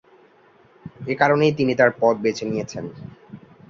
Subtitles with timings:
[1.07, 2.85] এ কারণেই তিনি তার পথ বেছে নিয়েছেন।